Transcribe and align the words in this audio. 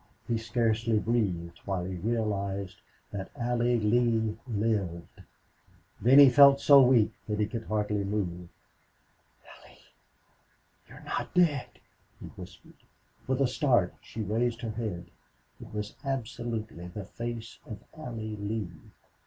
He 0.27 0.39
scarcely 0.39 0.97
breathed 0.97 1.59
while 1.65 1.85
he 1.85 1.93
realized 1.93 2.81
that 3.11 3.29
Allie 3.35 3.79
Lee 3.79 4.35
lived. 4.47 5.21
Then 6.01 6.17
he 6.17 6.27
felt 6.27 6.59
so 6.59 6.81
weak 6.81 7.11
that 7.27 7.39
he 7.39 7.45
could 7.45 7.65
hardly 7.65 8.03
move. 8.03 8.49
"Allie 9.47 9.77
you're 10.89 11.01
not 11.03 11.31
dead?" 11.35 11.67
he 12.19 12.25
whispered. 12.29 12.77
With 13.27 13.41
a 13.41 13.47
start 13.47 13.93
she 14.01 14.23
raised 14.23 14.61
her 14.61 14.71
head. 14.71 15.11
It 15.61 15.71
was 15.71 15.95
absolutely 16.03 16.87
the 16.87 17.05
face 17.05 17.59
of 17.67 17.83
Allie 17.95 18.37
Lee. 18.37 18.71